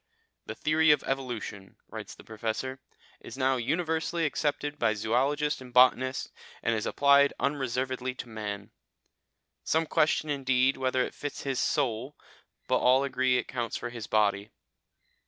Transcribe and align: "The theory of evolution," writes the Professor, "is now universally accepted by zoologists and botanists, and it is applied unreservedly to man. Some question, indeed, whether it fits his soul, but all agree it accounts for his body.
"The 0.47 0.55
theory 0.55 0.89
of 0.89 1.03
evolution," 1.03 1.75
writes 1.87 2.15
the 2.15 2.23
Professor, 2.23 2.79
"is 3.19 3.37
now 3.37 3.57
universally 3.57 4.25
accepted 4.25 4.79
by 4.79 4.95
zoologists 4.95 5.61
and 5.61 5.71
botanists, 5.71 6.31
and 6.63 6.73
it 6.73 6.77
is 6.79 6.87
applied 6.87 7.33
unreservedly 7.39 8.15
to 8.15 8.27
man. 8.27 8.71
Some 9.63 9.85
question, 9.85 10.31
indeed, 10.31 10.75
whether 10.75 11.03
it 11.03 11.13
fits 11.13 11.43
his 11.43 11.59
soul, 11.59 12.17
but 12.67 12.79
all 12.79 13.03
agree 13.03 13.37
it 13.37 13.41
accounts 13.41 13.77
for 13.77 13.91
his 13.91 14.07
body. 14.07 14.49